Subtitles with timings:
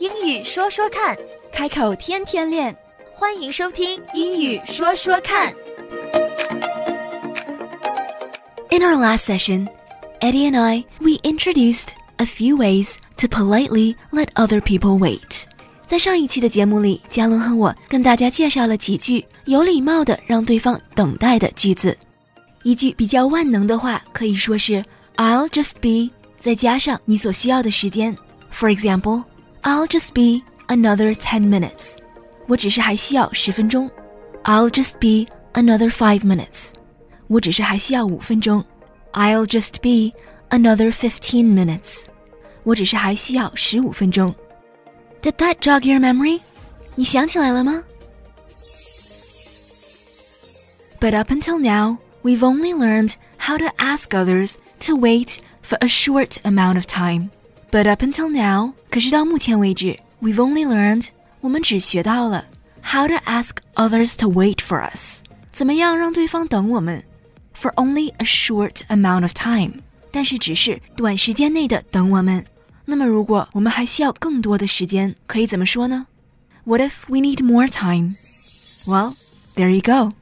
[0.00, 1.16] 英语说说看，
[1.52, 2.76] 开口天天练。
[3.14, 5.52] 欢迎收听《英语说说看》。
[8.70, 9.66] In our last session,
[10.20, 15.44] Eddie and I we introduced a few ways to politely let other people wait.
[15.86, 21.96] 在上一期的节目里，嘉伦和我跟大家介绍了几句有礼貌的让对方等待的句子。
[22.64, 24.84] 一句比较万能的话可以说是
[25.16, 26.10] "I'll just be"，
[26.40, 28.14] 再加上你所需要的时间。
[28.52, 29.22] For example,
[29.62, 31.96] I'll just be another ten minutes.
[32.46, 33.90] 我只是还需要十分钟。
[34.44, 36.70] I'll just be another five minutes.
[37.26, 38.64] 我只是还需要五分钟。
[39.12, 40.16] I'll just be
[40.50, 42.04] another fifteen minutes.
[42.62, 44.34] 我只是还需要十五分钟。
[45.22, 46.40] Did that jog your memory?
[46.94, 47.82] 你想起来了吗？
[51.00, 56.38] But up until now, we've only learned how to ask others to wait for a short
[56.42, 57.30] amount of time.
[57.70, 61.08] But up until now，可是到目前为止，we've only learned
[61.40, 62.44] 我们只学到了
[62.82, 65.20] how to ask others to wait for us，
[65.52, 67.02] 怎么样让对方等我们，
[67.54, 72.44] for only a short amount of time，但是只是短时间内的等我们。
[72.84, 76.06] 那么如果我们还需要更多的时间，可以怎么说呢？
[76.64, 78.14] What if we need more time?
[78.86, 79.14] Well,
[79.56, 80.14] there you go.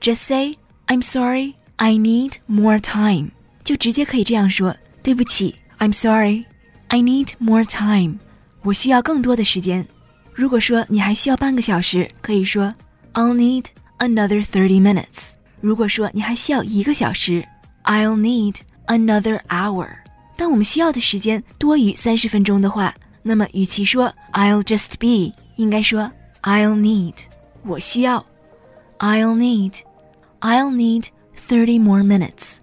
[0.00, 0.56] Just say
[0.88, 1.54] I'm sorry.
[1.76, 3.30] I need more time.
[3.62, 4.76] 就直接可以这样说。
[5.02, 6.44] 对不起，I'm sorry.
[6.88, 8.18] I need more time.
[8.62, 9.86] 我需要更多的时间。
[10.32, 12.74] 如果说你还需要半个小时，可以说
[13.14, 13.66] I'll need
[13.98, 15.32] another thirty minutes。
[15.60, 17.44] 如果说你还需要一个小时，
[17.84, 19.88] I'll need another hour。
[20.36, 26.10] 当我们需要的时间多于三十分钟的话，那么与其说 I'll just be，应该说
[26.42, 27.14] I'll need。
[27.64, 28.24] 我需要，
[28.98, 31.06] I'll need。I'll need
[31.48, 32.58] thirty more minutes。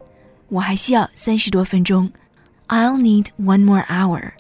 [0.48, 2.10] 我还需要三十多分钟。
[2.71, 4.31] I'll need one more hour。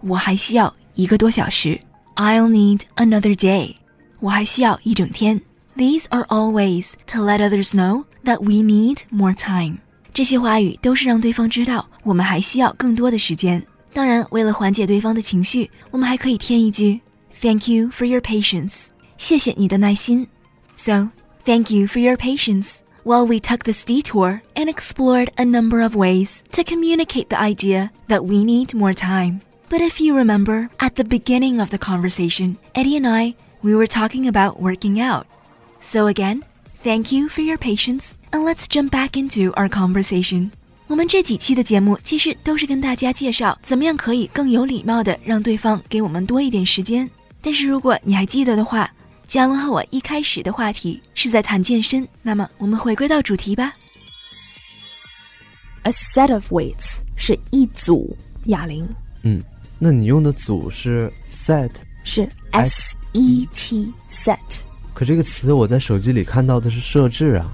[0.00, 1.78] 我还需要一个多小时。
[2.14, 3.74] I'll need another day.
[4.20, 5.40] 我还需要一整天。
[5.76, 9.78] These are always to let others know that we need more time.
[10.12, 13.60] 这些话语都是让对方知道我们还需要更多的时间。
[13.92, 17.00] 当然，为了缓解对方的情绪，我们还可以添一句
[17.42, 20.28] "Thank you for your patience." 谢谢你的耐心。
[20.76, 21.08] So,
[21.44, 22.83] thank you for your patience.
[23.03, 27.91] While we took this detour and explored a number of ways to communicate the idea
[28.07, 29.41] that we need more time.
[29.69, 33.87] But if you remember, at the beginning of the conversation, Eddie and I, we were
[33.87, 35.25] talking about working out.
[35.79, 36.43] So again,
[36.83, 40.51] thank you for your patience, and let's jump back into our conversation.
[40.87, 47.09] 我们这几期的节目其实都是跟大家介绍怎么样可以更有礼貌的让对方给我们多一点时间。
[47.41, 48.89] 但是如果你还记得的话，
[49.26, 53.72] 嘉伦和我一开始的话题是在谈健身，那么我们回归到主题吧。
[55.82, 58.86] A set of weights 是一组哑铃，
[59.22, 59.42] 嗯，
[59.78, 61.70] 那你用的组是 set，
[62.04, 64.38] 是 S E T set，
[64.92, 67.50] 可这个词我在手机里看到的是设置啊。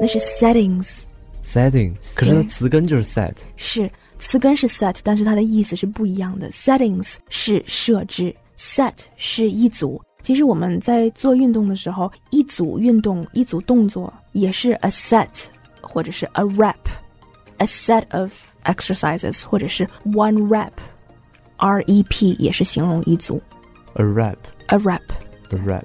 [0.00, 3.88] 那是 settings，，setting，可是它对词根就是 set，是
[4.18, 6.50] 词根是 set，但是它的意思是不一样的。
[6.50, 10.02] settings 是设置，set 是一组。
[10.23, 15.45] 其实我们在做运动的时候，一组运动、一组动作也是 a set，
[15.81, 18.31] 或者是 a rep，a set of
[18.65, 23.41] exercises，或者是 one rep，R E P 也是形容一组
[23.93, 25.01] a rap，a a rep。
[25.65, 25.83] rap。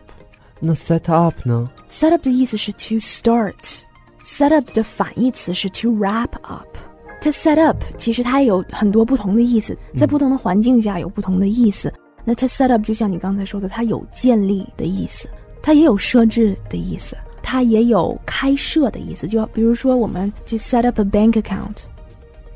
[0.61, 1.71] 那 set up 呢？
[1.89, 11.93] set up 的意思是 to start，set up 的反义词是 to wrap up。to set up 其实它有很多不同的意思，在不同的环境下有不同的意思。
[12.26, 15.28] 那 to set up 就像你刚才说的，它有建立的意思，
[15.62, 19.28] 它也有设置的意思，它也有开设的意思。
[19.28, 21.78] 就比如说，我们就 set up a bank account，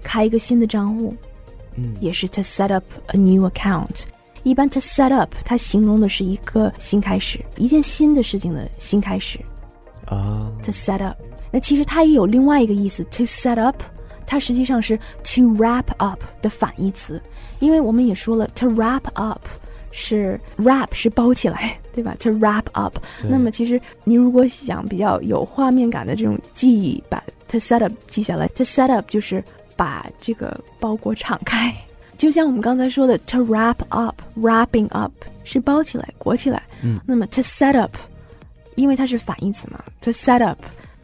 [0.03, 1.13] 开一个新的账户，
[1.75, 4.03] 嗯也是 to set up a new account。
[4.43, 9.39] 一般 to set up 它形容的是一个新开始，一件新的事情的新开始。
[10.05, 11.17] 啊，to set up。
[11.49, 13.81] 那其实它也有另外一个意思，to set up，
[14.25, 17.21] 它实际上是 to wrap up 的反义词，
[17.59, 19.41] 因为我们也说了，to wrap up
[19.91, 22.97] 是 wrap 是包起来，对吧？to wrap up。
[23.23, 29.43] 那么其实你如果想比较有画面感的这种记忆，把 to set up 记下来，to set up 就是
[29.75, 31.73] 把这个包裹敞开。
[32.17, 35.11] 就像我们刚才说的，to wrap up，wrapping up
[35.43, 36.63] 是包起来、裹起来。
[36.81, 37.95] 嗯，那么 to set up
[38.75, 40.57] 因为它是反义词嘛，to set up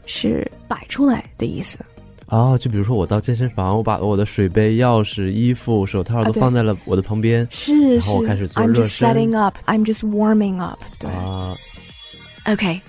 [0.05, 1.77] 是摆出来的意思。
[2.29, 10.79] 啊，就比如说我到健身房，我把我的水杯、钥匙、衣服、手套都放在了我的旁边然后我开始做，I'm just setting up，I'm just warming up。
[10.99, 11.53] 对，啊。
[12.45, 12.81] Okay,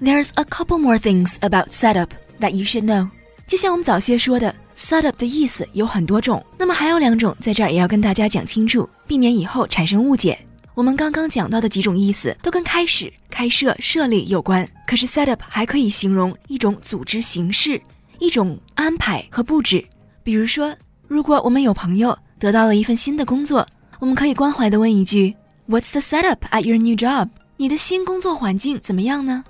[0.00, 2.08] there's a couple more things about setup
[2.40, 3.08] that you should know.
[3.46, 10.38] 就像我们早些说的，setup 的意思有很多种，那么还有两种在这儿也要跟大家讲清楚，避免以后产生误解。
[10.74, 14.68] 我们刚刚讲到的几种意思都跟开始、开设、设立有关。
[14.86, 17.80] 可是 set up 还可以形容一种组织形式、
[18.24, 19.84] 一种安排和布置。
[20.22, 20.74] 比如说，
[21.06, 23.66] 如果我们有朋友得到了一份新的工作，
[23.98, 25.36] 我们可以关怀地问一句
[25.68, 27.28] ：“What's the setup at your new job？”
[27.58, 29.44] 你的新工作环境怎么样呢？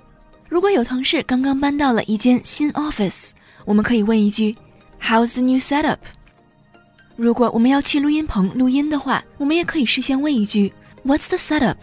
[0.49, 3.31] 如果有同事刚刚搬到了一间新 office，
[3.63, 4.55] 我们可以问一句
[5.01, 5.97] ：“How's the new setup？”
[7.15, 10.73] 如果我们要去录音棚录音的话，我们也可以事先问一句。
[11.05, 11.77] What's the setup？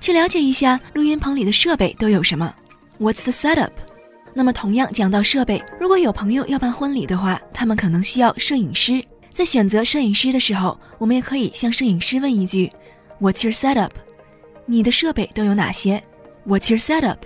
[0.00, 2.54] 去了解一下录音棚里的设备都有什么。
[2.98, 3.70] What's the setup？
[4.38, 9.04] 那么同样讲到设备，如果有朋友要办婚礼的话，他们可能需要摄影师。
[9.32, 12.70] 在选择摄影师的时候，我们也可以向摄影师问一句
[13.20, 13.90] ：What's your setup？
[14.64, 16.00] 你的设备都有哪些
[16.46, 17.16] ？What's your setup？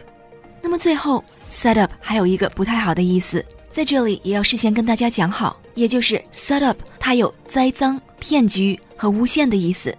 [0.63, 9.95] 那么最后，setup 还有一个不太好的意思，在这里也要事先跟大家讲好，也就是 setup 它有栽赃、骗局和诬陷的意思。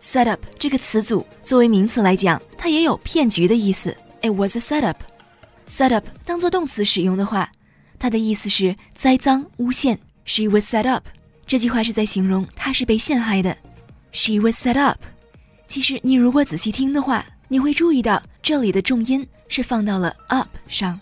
[0.00, 3.92] Set up 这个词组作为名词来讲，它也有骗局的意思。
[4.22, 4.94] It was a setup。
[5.70, 7.48] Set up 当做动词使用的话，
[7.96, 9.96] 它的意思是栽赃诬陷。
[10.24, 11.04] She was set up。
[11.46, 13.56] 这句话是在形容她是被陷害的。
[14.10, 14.98] She was set up。
[15.68, 20.98] 其实你如果仔细听的话，你会注意到这里的重音是放到了 up 上。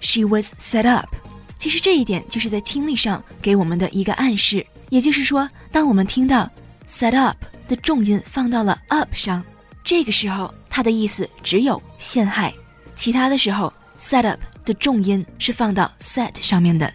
[0.00, 1.08] She was set up。
[1.56, 6.50] 其实这一点就是在听力上给我们的一个暗示，也就是说，当我们听到
[6.86, 7.36] set up
[7.68, 9.42] 的重音放到了 up 上，
[9.82, 12.52] 这个时候它的意思只有陷害，
[12.94, 16.92] 其他的时候 set up 的重音是放到 set 上面的。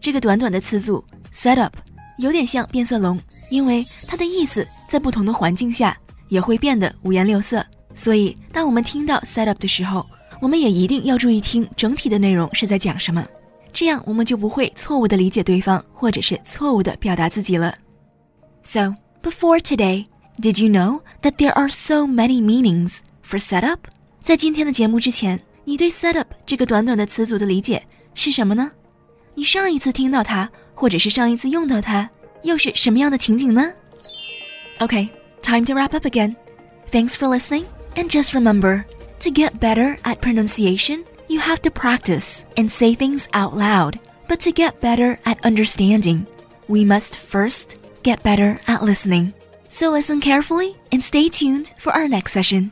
[0.00, 1.74] 这个短短的词组 set up
[2.18, 3.18] 有点像变色龙，
[3.50, 5.96] 因为它的意思在不同的环境下
[6.28, 7.64] 也会变得五颜六色。
[7.94, 10.06] 所以当我们听到 set up 的时候，
[10.40, 13.26] 我们也一定要注意听整体的内容是在讲什么，
[13.72, 17.74] 这样我们就不会错误的理解对方，或者是错误的表达自己了。
[18.62, 18.94] So.
[19.20, 20.06] Before today,
[20.40, 23.78] did you know that there are so many meanings for setup?
[24.27, 28.71] 在今天的节目之前，你对 setup 这个短短的词组的理解是什么呢？
[29.35, 32.09] 你上一次听到它，或者是上一次用到它，
[32.43, 33.71] 又是什么样的情景呢？
[34.79, 35.09] Okay,
[35.41, 36.35] time to wrap up again.
[36.91, 38.83] Thanks for listening, and just remember
[39.19, 43.95] to get better at pronunciation, you have to practice and say things out loud.
[44.27, 46.25] But to get better at understanding,
[46.67, 49.33] we must first get better at listening.
[49.69, 52.71] So listen carefully and stay tuned for our next session.